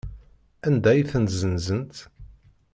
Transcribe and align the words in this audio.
Anda 0.67 0.89
ay 0.93 1.03
ten-ssenzent? 1.11 1.95